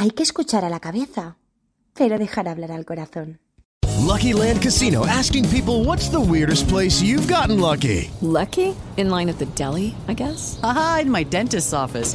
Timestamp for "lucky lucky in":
7.58-9.10